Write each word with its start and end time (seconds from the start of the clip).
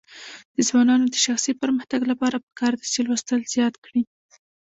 د 0.55 0.57
ځوانانو 0.69 1.05
د 1.09 1.15
شخصي 1.25 1.51
پرمختګ 1.61 2.01
لپاره 2.11 2.43
پکار 2.45 2.73
ده 2.79 2.85
چې 2.93 2.99
لوستل 3.07 3.41
زیات 3.55 3.75
کړي. 3.85 4.03